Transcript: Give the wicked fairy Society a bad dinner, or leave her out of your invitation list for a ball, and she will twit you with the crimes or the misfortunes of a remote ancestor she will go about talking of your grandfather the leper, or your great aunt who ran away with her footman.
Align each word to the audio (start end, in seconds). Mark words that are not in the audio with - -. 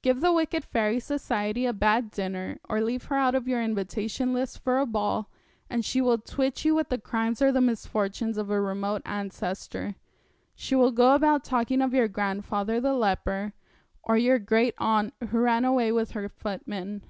Give 0.00 0.22
the 0.22 0.32
wicked 0.32 0.64
fairy 0.64 0.98
Society 0.98 1.66
a 1.66 1.74
bad 1.74 2.10
dinner, 2.10 2.58
or 2.66 2.80
leave 2.80 3.04
her 3.12 3.16
out 3.16 3.34
of 3.34 3.46
your 3.46 3.62
invitation 3.62 4.32
list 4.32 4.60
for 4.60 4.78
a 4.78 4.86
ball, 4.86 5.28
and 5.68 5.84
she 5.84 6.00
will 6.00 6.16
twit 6.16 6.64
you 6.64 6.74
with 6.74 6.88
the 6.88 6.96
crimes 6.96 7.42
or 7.42 7.52
the 7.52 7.60
misfortunes 7.60 8.38
of 8.38 8.48
a 8.48 8.58
remote 8.58 9.02
ancestor 9.04 9.96
she 10.54 10.74
will 10.74 10.92
go 10.92 11.14
about 11.14 11.44
talking 11.44 11.82
of 11.82 11.92
your 11.92 12.08
grandfather 12.08 12.80
the 12.80 12.94
leper, 12.94 13.52
or 14.02 14.16
your 14.16 14.38
great 14.38 14.72
aunt 14.78 15.12
who 15.28 15.40
ran 15.40 15.66
away 15.66 15.92
with 15.92 16.12
her 16.12 16.26
footman. 16.30 17.02